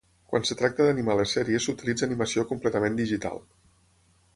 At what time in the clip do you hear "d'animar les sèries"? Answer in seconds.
0.87-1.67